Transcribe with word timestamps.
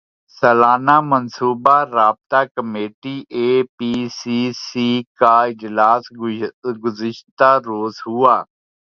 سالانہ 0.37 0.95
منصوبہ 1.09 1.77
رابطہ 1.95 2.41
کمیٹی 2.55 3.15
اے 3.35 3.47
پی 3.77 3.93
سی 4.17 4.39
سی 4.65 4.89
کا 5.19 5.35
اجلاس 5.49 6.03
گزشتہ 6.83 7.49
روز 7.67 7.93
ہوا 8.07 8.35